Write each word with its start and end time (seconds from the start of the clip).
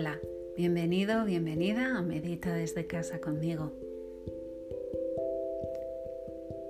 Hola, 0.00 0.20
bienvenido, 0.56 1.24
bienvenida 1.24 1.98
a 1.98 2.02
Medita 2.02 2.54
desde 2.54 2.86
casa 2.86 3.20
conmigo. 3.20 3.72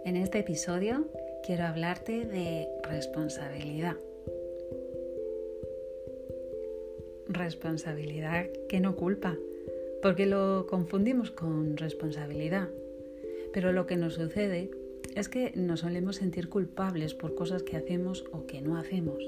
En 0.06 0.16
este 0.16 0.38
episodio 0.38 1.04
quiero 1.44 1.64
hablarte 1.64 2.24
de 2.24 2.68
responsabilidad. 2.84 3.96
Responsabilidad 7.28 8.46
que 8.66 8.80
no 8.80 8.96
culpa, 8.96 9.36
porque 10.00 10.24
lo 10.24 10.66
confundimos 10.66 11.30
con 11.30 11.76
responsabilidad. 11.76 12.70
Pero 13.52 13.72
lo 13.72 13.86
que 13.86 13.96
nos 13.96 14.14
sucede 14.14 14.70
es 15.16 15.28
que 15.28 15.52
nos 15.54 15.80
solemos 15.80 16.16
sentir 16.16 16.48
culpables 16.48 17.12
por 17.12 17.34
cosas 17.34 17.62
que 17.62 17.76
hacemos 17.76 18.24
o 18.32 18.46
que 18.46 18.62
no 18.62 18.78
hacemos 18.78 19.22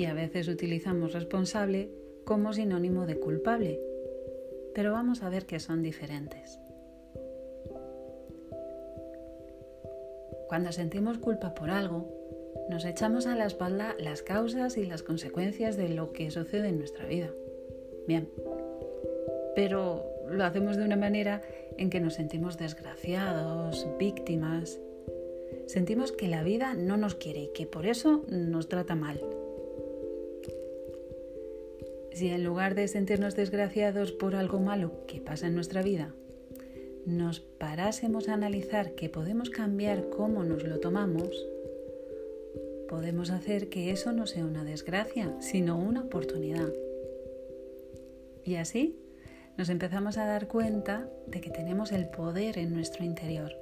y 0.00 0.06
a 0.06 0.14
veces 0.14 0.48
utilizamos 0.48 1.12
responsable 1.12 1.90
como 2.24 2.54
sinónimo 2.54 3.04
de 3.04 3.20
culpable, 3.20 3.78
pero 4.74 4.92
vamos 4.92 5.22
a 5.22 5.28
ver 5.28 5.44
que 5.44 5.60
son 5.60 5.82
diferentes. 5.82 6.58
Cuando 10.48 10.72
sentimos 10.72 11.18
culpa 11.18 11.52
por 11.54 11.68
algo, 11.68 12.08
nos 12.70 12.86
echamos 12.86 13.26
a 13.26 13.36
la 13.36 13.44
espalda 13.44 13.94
las 13.98 14.22
causas 14.22 14.78
y 14.78 14.86
las 14.86 15.02
consecuencias 15.02 15.76
de 15.76 15.90
lo 15.90 16.12
que 16.12 16.30
sucede 16.30 16.68
en 16.68 16.78
nuestra 16.78 17.04
vida. 17.04 17.28
Bien, 18.08 18.26
pero 19.54 20.06
lo 20.30 20.42
hacemos 20.44 20.78
de 20.78 20.86
una 20.86 20.96
manera 20.96 21.42
en 21.76 21.90
que 21.90 22.00
nos 22.00 22.14
sentimos 22.14 22.56
desgraciados, 22.56 23.86
víctimas. 23.98 24.80
Sentimos 25.66 26.10
que 26.10 26.26
la 26.26 26.42
vida 26.42 26.72
no 26.72 26.96
nos 26.96 27.16
quiere 27.16 27.42
y 27.42 27.52
que 27.52 27.66
por 27.66 27.84
eso 27.84 28.24
nos 28.30 28.66
trata 28.66 28.94
mal 28.94 29.20
si 32.20 32.28
en 32.28 32.44
lugar 32.44 32.74
de 32.74 32.86
sentirnos 32.86 33.34
desgraciados 33.34 34.12
por 34.12 34.36
algo 34.36 34.60
malo 34.60 35.06
que 35.06 35.22
pasa 35.22 35.46
en 35.46 35.54
nuestra 35.54 35.82
vida, 35.82 36.14
nos 37.06 37.40
parásemos 37.40 38.28
a 38.28 38.34
analizar 38.34 38.94
que 38.94 39.08
podemos 39.08 39.48
cambiar 39.48 40.10
cómo 40.10 40.44
nos 40.44 40.62
lo 40.64 40.80
tomamos, 40.80 41.30
podemos 42.90 43.30
hacer 43.30 43.70
que 43.70 43.90
eso 43.90 44.12
no 44.12 44.26
sea 44.26 44.44
una 44.44 44.64
desgracia, 44.64 45.34
sino 45.40 45.78
una 45.78 46.02
oportunidad. 46.02 46.68
Y 48.44 48.56
así 48.56 49.00
nos 49.56 49.70
empezamos 49.70 50.18
a 50.18 50.26
dar 50.26 50.46
cuenta 50.46 51.08
de 51.26 51.40
que 51.40 51.48
tenemos 51.48 51.90
el 51.90 52.10
poder 52.10 52.58
en 52.58 52.74
nuestro 52.74 53.02
interior. 53.02 53.56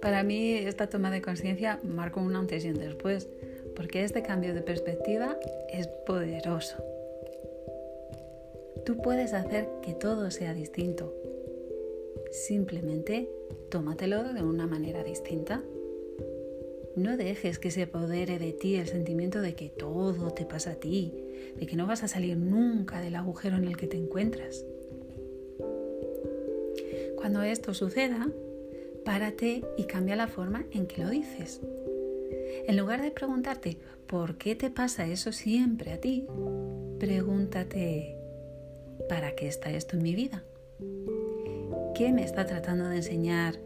Para 0.00 0.22
mí 0.22 0.52
esta 0.52 0.88
toma 0.88 1.10
de 1.10 1.20
conciencia 1.20 1.80
marcó 1.82 2.20
un 2.20 2.36
antes 2.36 2.64
y 2.64 2.68
un 2.68 2.78
después 2.78 3.28
porque 3.74 4.04
este 4.04 4.22
cambio 4.22 4.54
de 4.54 4.62
perspectiva 4.62 5.38
es 5.72 5.86
poderoso. 6.06 6.76
Tú 8.84 8.98
puedes 8.98 9.32
hacer 9.32 9.68
que 9.82 9.94
todo 9.94 10.30
sea 10.30 10.52
distinto. 10.52 11.14
Simplemente 12.30 13.30
tómatelo 13.70 14.32
de 14.32 14.42
una 14.42 14.66
manera 14.66 15.02
distinta. 15.02 15.62
No 16.96 17.16
dejes 17.16 17.58
que 17.58 17.70
se 17.70 17.82
apodere 17.82 18.38
de 18.38 18.52
ti 18.52 18.76
el 18.76 18.86
sentimiento 18.86 19.40
de 19.40 19.54
que 19.54 19.68
todo 19.68 20.30
te 20.30 20.44
pasa 20.44 20.72
a 20.72 20.74
ti, 20.76 21.12
de 21.56 21.66
que 21.66 21.76
no 21.76 21.86
vas 21.86 22.02
a 22.02 22.08
salir 22.08 22.36
nunca 22.36 23.00
del 23.00 23.16
agujero 23.16 23.56
en 23.56 23.64
el 23.64 23.76
que 23.76 23.86
te 23.86 23.96
encuentras. 23.96 24.64
Cuando 27.16 27.42
esto 27.42 27.72
suceda, 27.72 28.30
párate 29.04 29.64
y 29.76 29.84
cambia 29.84 30.14
la 30.14 30.28
forma 30.28 30.66
en 30.72 30.86
que 30.86 31.02
lo 31.02 31.10
dices. 31.10 31.62
En 32.66 32.76
lugar 32.76 33.02
de 33.02 33.10
preguntarte 33.10 33.78
¿por 34.06 34.36
qué 34.36 34.54
te 34.54 34.70
pasa 34.70 35.06
eso 35.06 35.32
siempre 35.32 35.92
a 35.92 36.00
ti? 36.00 36.26
Pregúntate 36.98 38.16
¿para 39.08 39.34
qué 39.34 39.48
está 39.48 39.70
esto 39.70 39.96
en 39.96 40.02
mi 40.02 40.14
vida? 40.14 40.42
¿Qué 41.94 42.12
me 42.12 42.24
está 42.24 42.46
tratando 42.46 42.88
de 42.88 42.96
enseñar 42.96 43.58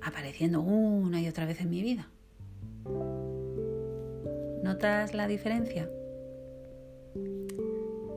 apareciendo 0.00 0.60
una 0.60 1.20
y 1.20 1.28
otra 1.28 1.46
vez 1.46 1.60
en 1.60 1.70
mi 1.70 1.82
vida? 1.82 2.08
¿Notas 4.62 5.14
la 5.14 5.26
diferencia? 5.26 5.88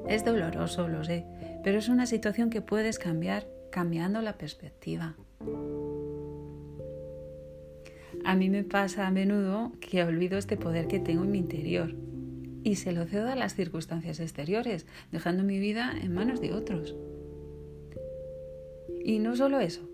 Es 0.08 0.24
doloroso, 0.24 0.88
lo 0.88 1.04
sé, 1.04 1.26
pero 1.64 1.80
es 1.80 1.90
una 1.90 2.06
situación 2.06 2.50
que 2.50 2.62
puedes 2.62 3.00
cambiar 3.00 3.48
cambiando 3.72 4.22
la 4.22 4.38
perspectiva. 4.38 5.16
A 8.26 8.36
mí 8.36 8.50
me 8.50 8.64
pasa 8.64 9.06
a 9.06 9.12
menudo 9.12 9.72
que 9.80 10.04
olvido 10.04 10.40
este 10.40 10.58
poder 10.58 10.88
que 10.88 11.00
tengo 11.00 11.24
en 11.24 11.32
mi 11.32 11.38
interior 11.38 11.96
y 12.64 12.78
se 12.78 12.92
lo 12.92 13.06
cedo 13.06 13.30
a 13.30 13.36
las 13.36 13.54
circunstancias 13.54 14.20
exteriores, 14.20 14.88
dejando 15.12 15.44
mi 15.44 15.60
vida 15.60 15.94
en 16.02 16.12
manos 16.12 16.42
de 16.42 16.52
otros. 16.52 16.96
Y 19.04 19.20
no 19.20 19.36
solo 19.36 19.60
eso, 19.60 19.88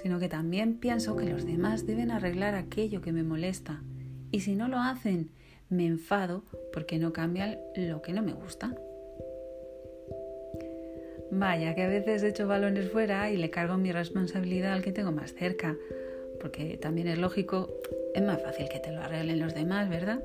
sino 0.00 0.20
que 0.20 0.28
también 0.28 0.76
pienso 0.76 1.16
que 1.16 1.28
los 1.28 1.44
demás 1.44 1.84
deben 1.84 2.12
arreglar 2.12 2.54
aquello 2.54 3.00
que 3.00 3.12
me 3.12 3.24
molesta 3.24 3.82
y 4.30 4.40
si 4.40 4.54
no 4.54 4.68
lo 4.68 4.78
hacen, 4.78 5.30
me 5.68 5.84
enfado 5.86 6.44
porque 6.72 6.98
no 6.98 7.12
cambian 7.12 7.58
lo 7.74 8.00
que 8.00 8.12
no 8.12 8.22
me 8.22 8.32
gusta. 8.32 8.76
Vaya, 11.32 11.74
que 11.74 11.82
a 11.82 11.88
veces 11.88 12.22
echo 12.22 12.46
balones 12.46 12.90
fuera 12.90 13.30
y 13.32 13.36
le 13.36 13.50
cargo 13.50 13.76
mi 13.76 13.90
responsabilidad 13.90 14.72
al 14.72 14.82
que 14.82 14.92
tengo 14.92 15.10
más 15.10 15.34
cerca, 15.34 15.76
porque 16.42 16.76
también 16.76 17.06
es 17.06 17.18
lógico, 17.18 17.70
es 18.14 18.22
más 18.22 18.42
fácil 18.42 18.68
que 18.68 18.80
te 18.80 18.90
lo 18.90 19.00
arreglen 19.00 19.38
los 19.38 19.54
demás, 19.54 19.88
¿verdad? 19.88 20.22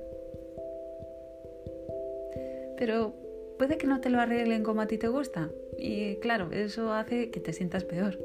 Pero 2.75 3.13
puede 3.59 3.77
que 3.77 3.85
no 3.85 4.01
te 4.01 4.09
lo 4.09 4.19
arreglen 4.19 4.63
como 4.63 4.81
a 4.81 4.87
ti 4.87 4.97
te 4.97 5.07
gusta. 5.07 5.51
Y 5.77 6.15
claro, 6.15 6.51
eso 6.51 6.91
hace 6.91 7.29
que 7.29 7.39
te 7.39 7.53
sientas 7.53 7.83
peor. 7.83 8.17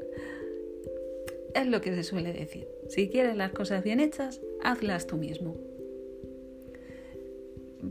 Es 1.53 1.67
lo 1.67 1.81
que 1.81 1.93
se 1.93 2.03
suele 2.03 2.33
decir. 2.33 2.67
Si 2.89 3.09
quieres 3.09 3.37
las 3.37 3.51
cosas 3.51 3.83
bien 3.83 3.99
hechas, 3.99 4.41
hazlas 4.63 5.05
tú 5.05 5.17
mismo. 5.17 5.55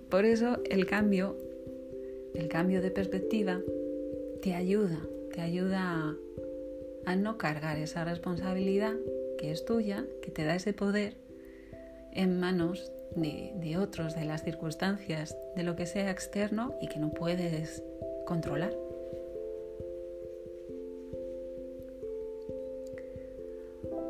Por 0.09 0.25
eso 0.25 0.59
el 0.69 0.85
cambio, 0.87 1.37
el 2.35 2.49
cambio 2.49 2.83
de 2.83 2.91
perspectiva, 2.91 3.61
te 4.41 4.55
ayuda, 4.55 4.99
te 5.33 5.41
ayuda 5.43 5.79
a, 5.81 6.17
a 7.07 7.17
no 7.17 7.39
cargar 7.39 7.79
esa 7.79 8.05
responsabilidad 8.05 8.95
que 9.43 9.51
es 9.51 9.65
tuya, 9.65 10.07
que 10.23 10.31
te 10.31 10.45
da 10.45 10.55
ese 10.55 10.73
poder 10.73 11.15
en 12.13 12.39
manos 12.39 12.93
de, 13.17 13.77
otros, 13.77 14.15
de 14.15 14.25
las 14.25 14.45
circunstancias, 14.45 15.37
de 15.57 15.65
lo 15.65 15.75
que 15.75 15.87
sea 15.87 16.13
externo 16.13 16.77
y 16.81 16.87
que 16.87 17.01
no 17.01 17.11
puedes 17.11 17.83
controlar. 18.25 18.73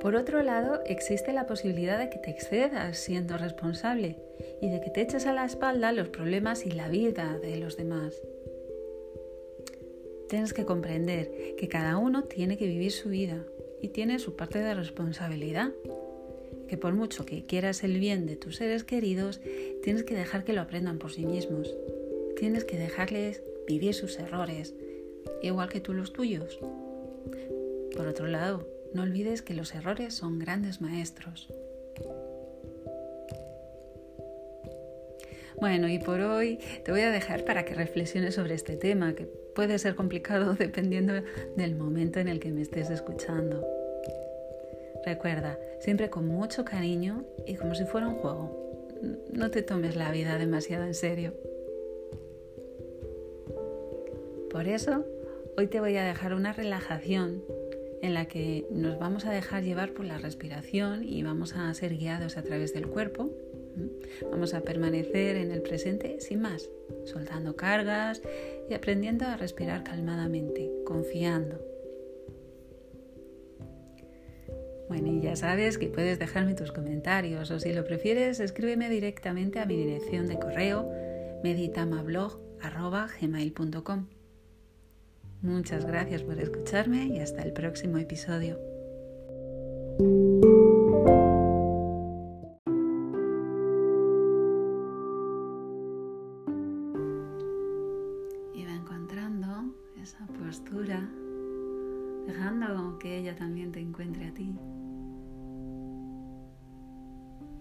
Por 0.03 0.17
otro 0.17 0.43
lado, 0.43 0.83
existe 0.85 1.33
la 1.33 1.47
posibilidad 1.47 1.99
de 1.99 2.11
que 2.11 2.19
te 2.19 2.31
excedas 2.31 2.99
siendo 2.99 3.39
responsable 3.39 4.19
y 4.61 4.69
de 4.69 4.83
que 4.83 4.91
te 4.91 5.01
eches 5.01 5.25
a 5.25 5.33
la 5.33 5.47
espalda 5.47 5.93
los 5.93 6.11
problemas 6.11 6.67
y 6.67 6.73
la 6.73 6.89
vida 6.89 7.39
de 7.39 7.57
los 7.57 7.79
demás. 7.79 8.21
Tienes 10.29 10.53
que 10.53 10.67
comprender 10.67 11.55
que 11.57 11.69
cada 11.69 11.97
uno 11.97 12.25
tiene 12.25 12.59
que 12.59 12.67
vivir 12.67 12.93
su 12.93 13.09
vida 13.09 13.47
y 13.83 13.89
tiene 13.89 14.19
su 14.19 14.37
parte 14.37 14.61
de 14.61 14.75
responsabilidad. 14.75 15.73
Que 16.69 16.79
por 16.79 16.95
mucho 16.95 17.27
que 17.27 17.45
quieras 17.45 17.85
el 17.85 17.99
bien 17.99 18.25
de 18.25 18.37
tus 18.37 18.57
seres 18.57 18.85
queridos, 18.85 19.41
tienes 19.83 20.05
que 20.05 20.15
dejar 20.15 20.45
que 20.45 20.55
lo 20.55 20.63
aprendan 20.63 20.99
por 20.99 21.13
sí 21.13 21.27
mismos. 21.27 21.75
Tienes 22.39 22.65
que 22.65 22.79
dejarles 22.79 23.43
vivir 23.67 23.93
sus 23.93 24.19
errores, 24.19 24.75
igual 25.43 25.69
que 25.69 25.81
tú 25.81 25.93
los 25.93 26.13
tuyos. 26.13 26.59
Por 27.95 28.07
otro 28.07 28.27
lado, 28.27 28.67
no 28.95 29.03
olvides 29.03 29.43
que 29.43 29.55
los 29.55 29.75
errores 29.75 30.15
son 30.15 30.39
grandes 30.39 30.81
maestros. 30.81 31.49
Bueno, 35.61 35.89
y 35.89 35.99
por 35.99 36.21
hoy 36.21 36.59
te 36.85 36.91
voy 36.91 37.03
a 37.03 37.11
dejar 37.11 37.45
para 37.45 37.65
que 37.65 37.75
reflexiones 37.75 38.35
sobre 38.35 38.55
este 38.55 38.77
tema, 38.77 39.15
que 39.15 39.29
puede 39.55 39.79
ser 39.79 39.95
complicado 39.95 40.55
dependiendo 40.59 41.15
del 41.57 41.75
momento 41.75 42.21
en 42.21 42.29
el 42.29 42.41
que 42.41 42.51
me 42.51 42.63
estés 42.63 42.91
escuchando. 42.91 43.67
Recuerda, 45.05 45.59
siempre 45.81 46.11
con 46.11 46.27
mucho 46.27 46.65
cariño 46.65 47.25
y 47.47 47.57
como 47.57 47.75
si 47.75 47.85
fuera 47.85 48.09
un 48.09 48.17
juego. 48.17 48.81
No 49.33 49.51
te 49.51 49.63
tomes 49.63 49.97
la 49.97 50.13
vida 50.13 50.39
demasiado 50.39 50.85
en 50.85 50.95
serio. 50.95 51.35
Por 54.51 54.69
eso, 54.69 55.05
hoy 55.57 55.67
te 55.67 55.81
voy 55.81 55.97
a 55.97 56.05
dejar 56.05 56.35
una 56.35 56.53
relajación 56.53 57.43
en 58.01 58.15
la 58.15 58.27
que 58.27 58.67
nos 58.71 58.99
vamos 58.99 59.25
a 59.25 59.33
dejar 59.33 59.65
llevar 59.65 59.93
por 59.93 60.05
la 60.05 60.19
respiración 60.19 61.03
y 61.05 61.23
vamos 61.23 61.55
a 61.57 61.73
ser 61.75 61.97
guiados 61.97 62.37
a 62.37 62.43
través 62.43 62.75
del 62.75 62.87
cuerpo 62.87 63.31
Vamos 64.31 64.55
a 64.55 64.61
permanecer 64.61 65.37
en 65.37 65.51
el 65.51 65.63
presente 65.63 66.21
sin 66.21 66.41
más, 66.41 66.69
soltando 67.05 67.57
cargas 67.57 68.23
y 68.73 68.75
aprendiendo 68.75 69.27
a 69.27 69.37
respirar 69.37 69.85
calmadamente, 69.85 70.73
confiando. 70.87 71.61
Bueno, 74.89 75.09
y 75.09 75.21
ya 75.21 75.37
sabes 75.37 75.77
que 75.77 75.89
puedes 75.89 76.19
dejarme 76.19 76.55
tus 76.55 76.73
comentarios 76.73 77.51
o 77.51 77.61
si 77.61 77.75
lo 77.75 77.85
prefieres, 77.85 78.41
escríbeme 78.41 78.89
directamente 78.89 79.61
a 79.61 79.67
mi 79.67 79.77
dirección 79.77 80.27
de 80.27 80.39
correo 80.39 80.91
meditamablog.gmail.com. 81.45 84.07
Muchas 85.43 85.85
gracias 85.85 86.23
por 86.23 86.41
escucharme 86.41 87.09
y 87.09 87.19
hasta 87.19 87.43
el 87.43 87.53
próximo 87.53 87.99
episodio. 87.99 88.72
Postura, 100.45 101.09
dejando 102.27 102.99
que 102.99 103.19
ella 103.19 103.37
también 103.37 103.73
te 103.73 103.81
encuentre 103.81 104.27
a 104.27 104.35
ti. 104.35 104.55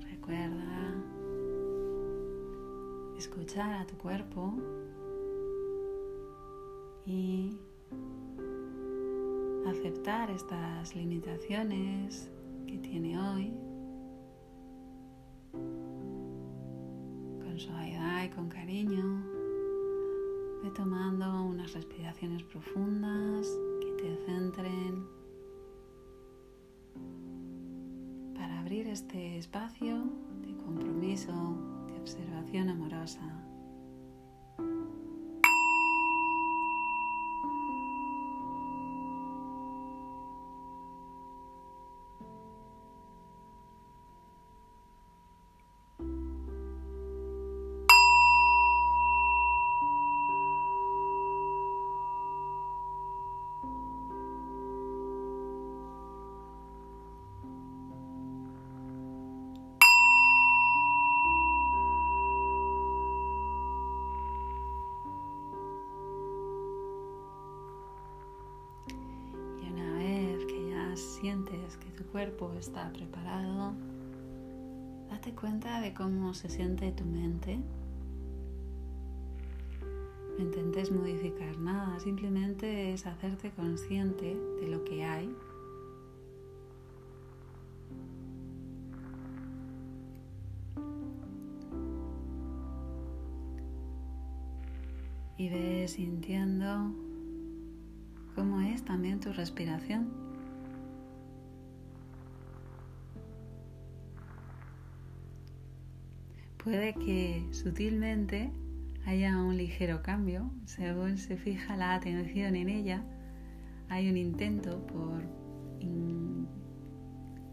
Recuerda 0.10 0.96
escuchar 3.18 3.74
a 3.74 3.86
tu 3.86 3.96
cuerpo 3.98 4.56
y 7.06 7.58
aceptar 9.68 10.32
estas 10.32 10.96
limitaciones 10.96 12.32
que 12.66 12.78
tiene 12.80 13.20
hoy 13.20 13.54
con 15.52 17.60
suavidad 17.60 18.26
y 18.26 18.30
con 18.30 18.50
cariño. 18.50 19.31
Ve 20.62 20.70
tomando 20.70 21.44
unas 21.44 21.74
respiraciones 21.74 22.44
profundas 22.44 23.48
que 23.82 23.92
te 23.94 24.16
centren 24.26 25.08
para 28.36 28.60
abrir 28.60 28.88
este 28.88 29.38
espacio 29.40 30.04
de 30.46 30.56
compromiso, 30.58 31.34
de 31.88 32.00
observación 32.00 32.70
amorosa. 32.70 33.51
Sientes 71.22 71.78
que 71.78 71.92
tu 71.92 72.04
cuerpo 72.06 72.52
está 72.58 72.92
preparado, 72.92 73.74
date 75.08 75.34
cuenta 75.34 75.80
de 75.80 75.94
cómo 75.94 76.34
se 76.34 76.50
siente 76.50 76.92
tu 76.94 77.06
mente. 77.06 77.60
No 80.36 80.44
intentes 80.44 80.92
modificar 80.92 81.60
nada, 81.60 82.00
simplemente 82.00 82.92
es 82.92 83.06
hacerte 83.06 83.52
consciente 83.52 84.36
de 84.62 84.68
lo 84.68 84.84
que 84.84 85.04
hay. 85.04 85.32
Y 95.38 95.50
ves 95.50 95.92
sintiendo 95.92 96.96
cómo 98.34 98.62
es 98.62 98.84
también 98.84 99.20
tu 99.20 99.32
respiración. 99.34 100.21
Puede 106.64 106.94
que 106.94 107.48
sutilmente 107.52 108.52
haya 109.06 109.38
un 109.42 109.58
ligero 109.58 110.04
cambio 110.04 110.52
según 110.66 111.18
se 111.18 111.38
fija 111.38 111.76
la 111.76 111.96
atención 111.96 112.56
en 112.56 112.70
ella. 112.70 113.04
Hay 113.90 114.10
un 114.10 114.18
intento 114.18 114.86
por 114.88 115.24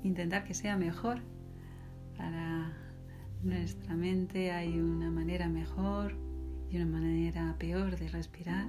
intentar 0.03 0.45
que 0.45 0.55
sea 0.55 0.77
mejor. 0.77 1.21
Para 2.17 2.73
nuestra 3.43 3.95
mente 3.95 4.51
hay 4.53 4.79
una 4.79 5.11
manera 5.11 5.49
mejor 5.49 6.15
y 6.71 6.77
una 6.77 6.87
manera 6.87 7.57
peor 7.59 7.97
de 7.97 8.09
respirar. 8.09 8.69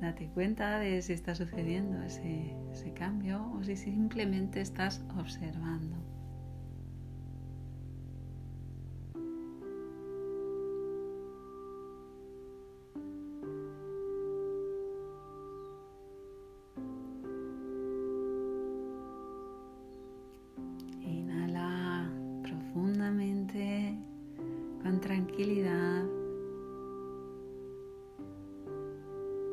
Date 0.00 0.28
cuenta 0.34 0.78
de 0.78 1.00
si 1.02 1.12
está 1.12 1.34
sucediendo 1.34 2.02
ese, 2.02 2.56
ese 2.72 2.92
cambio 2.92 3.52
o 3.52 3.62
si 3.62 3.76
simplemente 3.76 4.60
estás 4.60 5.04
observando. 5.16 6.21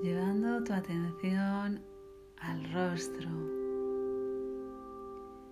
Llevando 0.01 0.63
tu 0.63 0.73
atención 0.73 1.81
al 2.37 2.71
rostro. 2.71 3.29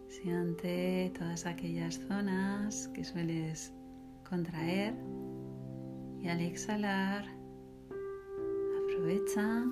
Siente 0.07 1.11
todas 1.17 1.45
aquellas 1.45 1.95
zonas 2.07 2.87
que 2.93 3.03
sueles 3.03 3.73
contraer 4.27 4.95
y 6.21 6.29
al 6.29 6.39
exhalar 6.39 7.25
aprovecha 8.83 9.65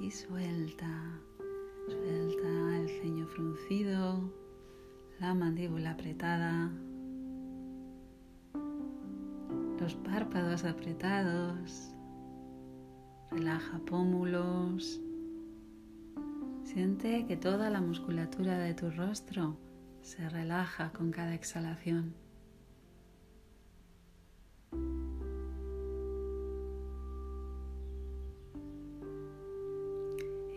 y 0.00 0.10
suelta. 0.10 1.20
Suelta 1.86 2.76
el 2.78 2.88
ceño 2.88 3.26
fruncido, 3.26 4.32
la 5.20 5.34
mandíbula 5.34 5.92
apretada, 5.92 6.72
los 9.78 9.94
párpados 9.96 10.64
apretados, 10.64 11.95
relaja 13.30 13.78
pómulos, 13.86 15.00
siente 16.64 17.26
que 17.26 17.36
toda 17.36 17.70
la 17.70 17.80
musculatura 17.80 18.58
de 18.58 18.74
tu 18.74 18.90
rostro 18.90 19.56
se 20.02 20.28
relaja 20.28 20.92
con 20.92 21.10
cada 21.10 21.34
exhalación. 21.34 22.14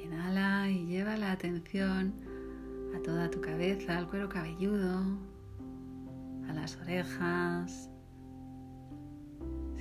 Inhala 0.04 0.70
y 0.70 0.86
lleva 0.86 1.18
la 1.18 1.32
atención 1.32 2.14
a 2.96 3.02
toda 3.02 3.30
tu 3.30 3.42
cabeza, 3.42 3.98
al 3.98 4.08
cuero 4.08 4.30
cabelludo, 4.30 5.02
a 6.48 6.54
las 6.54 6.78
orejas, 6.78 7.90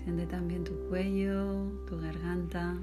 Siente 0.04 0.26
también 0.26 0.64
tu 0.64 0.74
cuello, 0.88 1.70
tu 1.86 1.98
garganta. 2.00 2.76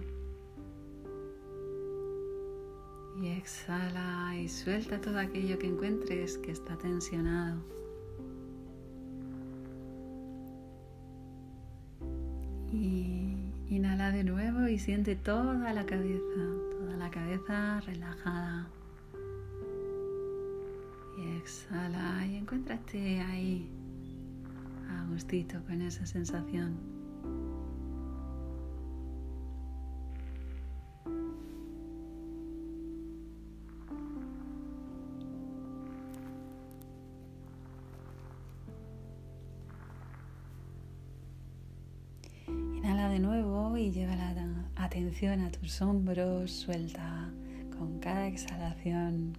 Y 3.21 3.27
exhala 3.29 4.37
y 4.37 4.49
suelta 4.49 4.99
todo 4.99 5.17
aquello 5.19 5.57
que 5.57 5.67
encuentres 5.67 6.37
que 6.37 6.51
está 6.51 6.77
tensionado. 6.77 7.61
Y 12.71 13.37
inhala 13.69 14.11
de 14.11 14.25
nuevo 14.25 14.67
y 14.67 14.77
siente 14.77 15.15
toda 15.15 15.73
la 15.73 15.85
cabeza, 15.85 16.21
toda 16.77 16.97
la 16.97 17.09
cabeza 17.09 17.79
relajada. 17.81 18.67
Y 21.17 21.37
exhala 21.37 22.27
y 22.27 22.35
encuéntrate 22.35 23.21
ahí, 23.21 23.69
a 24.89 25.07
gustito 25.09 25.63
con 25.65 25.81
esa 25.81 26.05
sensación. 26.05 26.94
Y 43.85 43.91
lleva 43.91 44.15
la 44.15 44.33
atención 44.77 45.41
a 45.41 45.51
tus 45.51 45.79
hombros, 45.79 46.49
suelta 46.49 47.29
con 47.77 47.99
cada 47.99 48.27
exhalación 48.27 49.37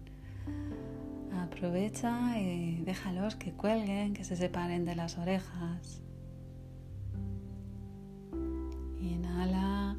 Aprovecha 1.34 2.38
y 2.38 2.80
déjalos 2.84 3.34
que 3.34 3.52
cuelguen, 3.52 4.14
que 4.14 4.22
se 4.22 4.36
separen 4.36 4.84
de 4.84 4.94
las 4.94 5.18
orejas. 5.18 6.00
Inhala 9.00 9.96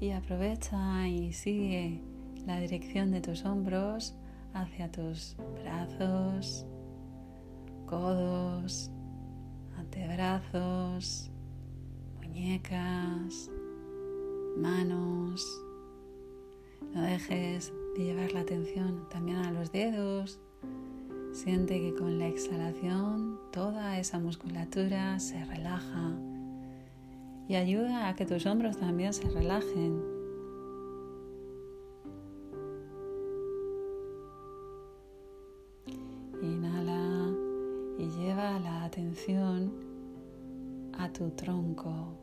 y 0.00 0.10
aprovecha 0.12 1.08
y 1.08 1.32
sigue 1.32 2.00
la 2.46 2.60
dirección 2.60 3.10
de 3.10 3.20
tus 3.20 3.44
hombros 3.44 4.14
hacia 4.54 4.90
tus 4.92 5.36
brazos, 5.64 6.64
codos, 7.86 8.92
antebrazos, 9.76 11.30
muñecas, 12.20 13.50
manos. 14.56 15.62
No 16.94 17.02
dejes 17.02 17.72
de 17.96 18.04
llevar 18.04 18.32
la 18.32 18.40
atención 18.40 19.08
también 19.10 19.38
a 19.38 19.52
los 19.52 19.72
dedos. 19.72 20.38
Siente 21.32 21.80
que 21.80 21.94
con 21.94 22.18
la 22.18 22.26
exhalación 22.26 23.38
toda 23.52 23.98
esa 23.98 24.18
musculatura 24.18 25.18
se 25.20 25.44
relaja 25.44 26.12
y 27.48 27.56
ayuda 27.56 28.08
a 28.08 28.14
que 28.14 28.26
tus 28.26 28.46
hombros 28.46 28.78
también 28.78 29.12
se 29.12 29.28
relajen. 29.28 30.00
Inhala 36.40 37.34
y 37.98 38.08
lleva 38.08 38.58
la 38.60 38.84
atención 38.84 39.72
a 40.96 41.12
tu 41.12 41.30
tronco, 41.30 42.19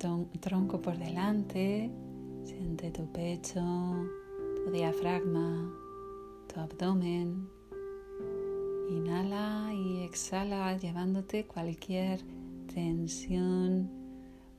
tronco 0.00 0.80
por 0.80 0.96
delante, 0.96 1.90
siente 2.44 2.90
tu 2.90 3.06
pecho, 3.12 3.60
tu 4.64 4.70
diafragma, 4.72 5.70
tu 6.48 6.58
abdomen. 6.58 7.48
Inhala 8.88 9.72
y 9.74 10.02
exhala 10.02 10.76
llevándote 10.78 11.46
cualquier 11.46 12.22
tensión, 12.72 13.90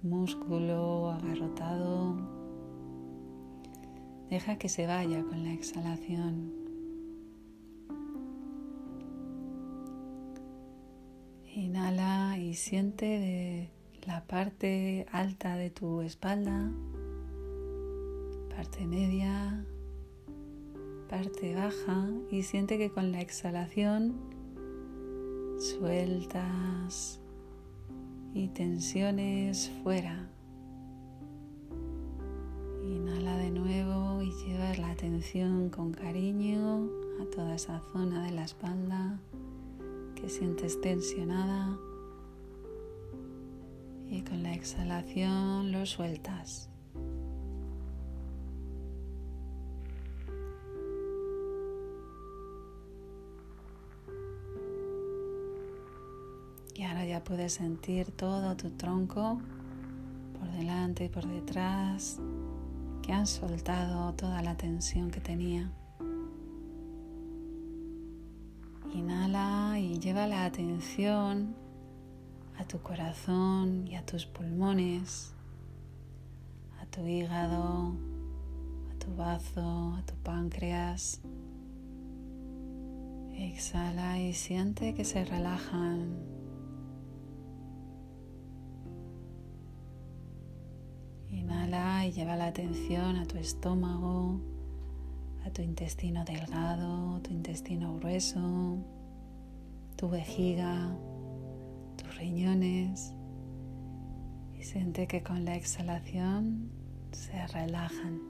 músculo 0.03 1.09
agarrotado. 1.09 2.17
Deja 4.29 4.57
que 4.57 4.69
se 4.69 4.85
vaya 4.85 5.23
con 5.23 5.43
la 5.43 5.53
exhalación. 5.53 6.53
Inhala 11.53 12.37
y 12.37 12.53
siente 12.53 13.05
de 13.05 13.80
la 14.07 14.25
parte 14.25 15.05
alta 15.11 15.55
de 15.55 15.69
tu 15.69 16.01
espalda, 16.01 16.71
parte 18.49 18.85
media, 18.87 19.63
parte 21.09 21.53
baja 21.53 22.07
y 22.31 22.43
siente 22.43 22.77
que 22.77 22.89
con 22.89 23.11
la 23.11 23.21
exhalación 23.21 24.15
sueltas 25.59 27.19
y 28.33 28.47
tensiones 28.47 29.69
fuera. 29.83 30.29
Inhala 32.83 33.37
de 33.37 33.51
nuevo 33.51 34.23
y 34.23 34.31
llevas 34.45 34.79
la 34.79 34.89
atención 34.91 35.69
con 35.69 35.91
cariño 35.91 36.89
a 37.21 37.25
toda 37.25 37.55
esa 37.55 37.81
zona 37.91 38.25
de 38.25 38.31
la 38.31 38.43
espalda 38.43 39.19
que 40.15 40.29
sientes 40.29 40.81
tensionada 40.81 41.77
y 44.11 44.21
con 44.23 44.43
la 44.43 44.53
exhalación 44.53 45.71
lo 45.71 45.85
sueltas. 45.85 46.69
Y 56.75 56.83
ahora 56.83 57.05
ya 57.05 57.23
puedes 57.23 57.53
sentir 57.53 58.11
todo 58.11 58.57
tu 58.57 58.71
tronco 58.71 59.39
por 60.37 60.51
delante 60.51 61.05
y 61.05 61.09
por 61.09 61.25
detrás 61.25 62.19
que 63.01 63.13
han 63.13 63.27
soltado 63.27 64.13
toda 64.15 64.41
la 64.41 64.57
tensión 64.57 65.09
que 65.09 65.21
tenía. 65.21 65.71
Inhala 68.93 69.79
y 69.79 69.99
lleva 69.99 70.27
la 70.27 70.43
atención 70.43 71.60
a 72.61 72.63
tu 72.63 72.79
corazón 72.79 73.87
y 73.87 73.95
a 73.95 74.05
tus 74.05 74.27
pulmones, 74.27 75.33
a 76.79 76.85
tu 76.85 77.07
hígado, 77.07 77.95
a 78.91 78.99
tu 78.99 79.15
bazo, 79.15 79.95
a 79.95 80.03
tu 80.05 80.13
páncreas. 80.21 81.21
Exhala 83.33 84.19
y 84.19 84.33
siente 84.33 84.93
que 84.93 85.03
se 85.03 85.25
relajan 85.25 86.19
Inhala 91.31 92.05
y 92.05 92.11
lleva 92.11 92.35
la 92.35 92.45
atención 92.45 93.15
a 93.15 93.25
tu 93.25 93.37
estómago, 93.37 94.39
a 95.45 95.49
tu 95.49 95.63
intestino 95.63 96.23
delgado, 96.25 97.19
tu 97.21 97.31
intestino 97.31 97.95
grueso, 97.95 98.77
tu 99.95 100.09
vejiga, 100.09 100.95
y 104.57 104.63
siente 104.63 105.07
que 105.07 105.23
con 105.23 105.43
la 105.43 105.55
exhalación 105.55 106.69
se 107.11 107.47
relajan. 107.47 108.21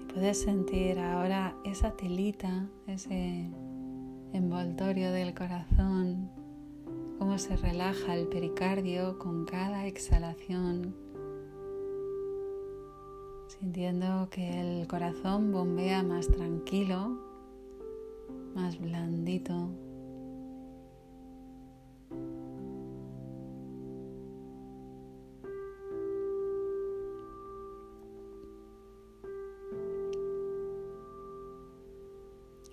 Y 0.00 0.04
puedes 0.12 0.40
sentir 0.42 0.98
ahora 0.98 1.56
esa 1.64 1.92
telita, 1.92 2.68
ese 2.86 3.50
envoltorio 4.32 5.12
del 5.12 5.32
corazón, 5.34 6.30
cómo 7.18 7.38
se 7.38 7.56
relaja 7.56 8.14
el 8.14 8.26
pericardio 8.26 9.18
con 9.18 9.44
cada 9.44 9.86
exhalación, 9.86 11.03
sintiendo 13.64 14.28
que 14.30 14.60
el 14.60 14.86
corazón 14.86 15.50
bombea 15.50 16.02
más 16.02 16.28
tranquilo, 16.28 17.18
más 18.54 18.78
blandito. 18.78 19.70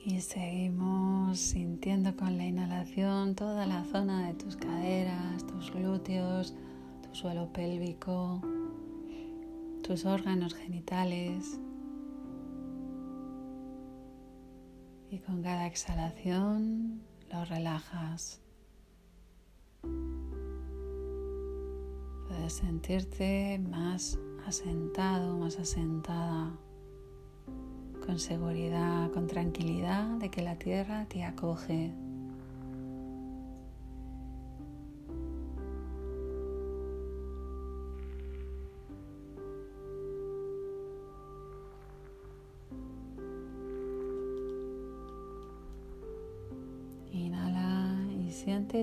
Y 0.04 0.20
seguimos 0.20 1.40
sintiendo 1.40 2.18
con 2.18 2.38
la 2.38 2.46
inhalación 2.46 3.36
toda 3.36 3.66
la 3.66 3.86
zona 3.86 4.28
de 4.28 4.34
tus 4.34 4.58
caderas, 4.58 5.48
tus 5.48 5.72
glúteos, 5.72 6.54
tu 7.02 7.16
suelo 7.16 7.48
pélvico, 7.54 8.42
tus 9.92 10.06
órganos 10.06 10.54
genitales. 10.54 11.60
Y 15.10 15.20
con 15.20 15.44
cada 15.44 15.68
exhalación 15.68 17.02
lo 17.30 17.44
relajas. 17.44 18.40
Puedes 22.26 22.54
sentirte 22.54 23.60
más 23.60 24.18
asentado, 24.48 25.38
más 25.38 25.60
asentada 25.60 26.58
con 28.06 28.18
seguridad, 28.18 29.12
con 29.12 29.28
tranquilidad 29.28 30.08
de 30.20 30.32
que 30.32 30.42
la 30.42 30.58
tierra 30.58 31.06
te 31.10 31.26
acoge. 31.26 31.94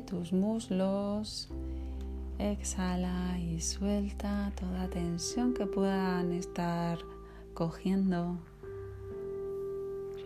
Tus 0.07 0.33
muslos. 0.33 1.49
Exhala 2.39 3.39
y 3.39 3.61
suelta 3.61 4.53
toda 4.59 4.89
tensión 4.89 5.55
que 5.55 5.67
puedan 5.67 6.33
estar 6.33 6.99
cogiendo 7.55 8.39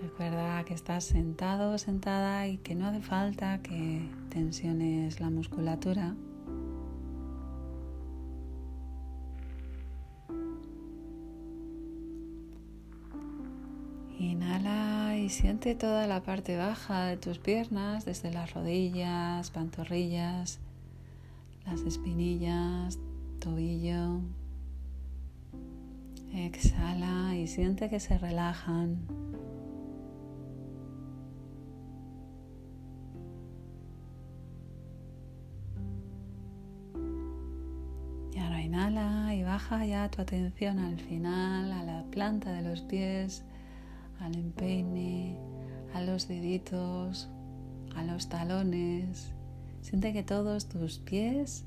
Recuerda 0.02 0.64
que 0.64 0.74
estás 0.74 1.04
sentado 1.04 1.74
o 1.74 1.78
sentada 1.78 2.48
y 2.48 2.58
que 2.58 2.74
no 2.74 2.88
hace 2.88 3.00
falta 3.00 3.62
que 3.62 4.02
tensiones 4.30 5.20
la 5.20 5.30
musculatura. 5.30 6.16
Siente 15.32 15.74
toda 15.74 16.06
la 16.06 16.22
parte 16.22 16.56
baja 16.56 17.06
de 17.06 17.16
tus 17.16 17.38
piernas, 17.38 18.04
desde 18.04 18.30
las 18.30 18.52
rodillas, 18.52 19.50
pantorrillas, 19.50 20.60
las 21.66 21.80
espinillas, 21.80 22.98
tobillo. 23.40 24.20
Exhala 26.34 27.34
y 27.34 27.46
siente 27.46 27.88
que 27.88 27.98
se 27.98 28.18
relajan. 28.18 28.98
Y 38.34 38.38
ahora 38.38 38.62
inhala 38.62 39.34
y 39.34 39.42
baja 39.42 39.84
ya 39.86 40.10
tu 40.10 40.20
atención 40.20 40.78
al 40.78 41.00
final, 41.00 41.72
a 41.72 41.84
la 41.84 42.04
planta 42.10 42.52
de 42.52 42.62
los 42.62 42.82
pies, 42.82 43.44
al 44.22 44.36
empeine, 44.36 45.36
a 45.94 46.02
los 46.02 46.28
deditos, 46.28 47.28
a 47.96 48.04
los 48.04 48.28
talones. 48.28 49.32
Siente 49.80 50.12
que 50.12 50.22
todos 50.22 50.68
tus 50.68 50.98
pies 50.98 51.64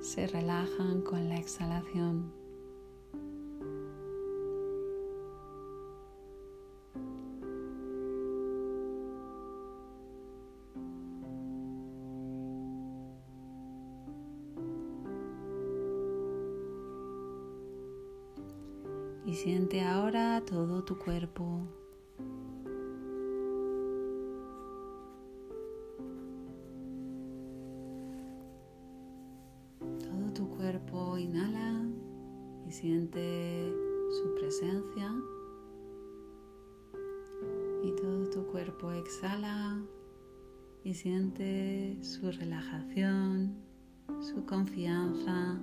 se 0.00 0.26
relajan 0.26 1.02
con 1.02 1.28
la 1.28 1.36
exhalación. 1.36 2.32
Y 19.26 19.34
siente 19.34 19.82
ahora 19.82 20.40
todo 20.46 20.84
tu 20.84 20.96
cuerpo. 20.96 21.66
Todo 29.80 30.32
tu 30.32 30.48
cuerpo 30.50 31.18
inhala 31.18 31.84
y 32.68 32.70
siente 32.70 33.74
su 34.10 34.32
presencia. 34.36 35.12
Y 37.82 37.90
todo 37.96 38.30
tu 38.30 38.46
cuerpo 38.46 38.92
exhala 38.92 39.82
y 40.84 40.94
siente 40.94 41.98
su 42.00 42.30
relajación, 42.30 43.56
su 44.20 44.46
confianza, 44.46 45.58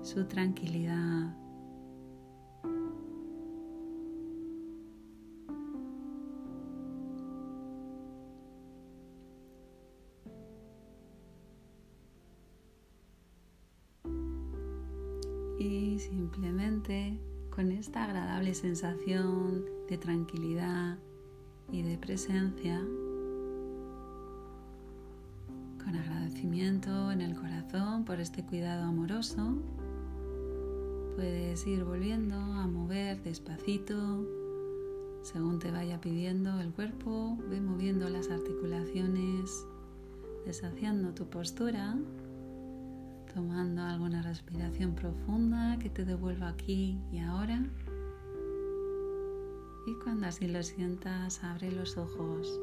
su 0.00 0.26
tranquilidad. 0.26 1.43
Y 15.94 16.00
simplemente 16.00 17.16
con 17.50 17.70
esta 17.70 18.02
agradable 18.02 18.52
sensación 18.54 19.64
de 19.88 19.96
tranquilidad 19.96 20.98
y 21.70 21.82
de 21.82 21.96
presencia, 21.98 22.80
con 25.84 25.94
agradecimiento 25.94 27.12
en 27.12 27.20
el 27.20 27.36
corazón 27.36 28.04
por 28.04 28.18
este 28.18 28.44
cuidado 28.44 28.82
amoroso, 28.82 29.56
puedes 31.14 31.64
ir 31.64 31.84
volviendo 31.84 32.34
a 32.34 32.66
mover 32.66 33.22
despacito 33.22 34.26
según 35.22 35.60
te 35.60 35.70
vaya 35.70 36.00
pidiendo 36.00 36.58
el 36.60 36.72
cuerpo, 36.72 37.38
ve 37.48 37.60
moviendo 37.60 38.08
las 38.08 38.30
articulaciones, 38.30 39.64
deshaciendo 40.44 41.14
tu 41.14 41.26
postura 41.26 41.96
tomando 43.34 43.82
alguna 43.82 44.22
respiración 44.22 44.94
profunda 44.94 45.76
que 45.80 45.90
te 45.90 46.04
devuelva 46.04 46.48
aquí 46.48 46.96
y 47.12 47.18
ahora. 47.18 47.60
Y 49.86 49.94
cuando 50.04 50.28
así 50.28 50.46
lo 50.46 50.62
sientas, 50.62 51.42
abre 51.42 51.72
los 51.72 51.98
ojos. 51.98 52.60